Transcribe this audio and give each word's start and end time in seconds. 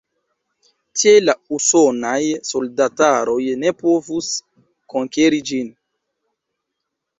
Tiel 1.01 1.27
la 1.29 1.35
usonaj 1.57 2.15
soldataroj 2.53 3.37
ne 3.65 3.75
povus 3.83 4.33
konkeri 4.97 5.45
ĝin. 5.53 5.71